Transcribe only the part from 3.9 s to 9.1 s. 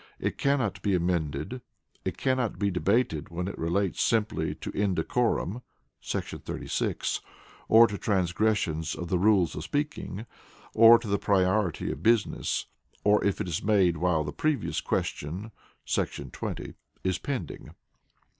simply to indecorum[§ 36], or to transgressions of